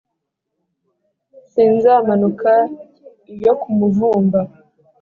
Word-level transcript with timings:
Sinzamanuka 1.51 2.53
iyo 3.35 3.53
ku 3.61 3.69
Muvumba 3.77 4.39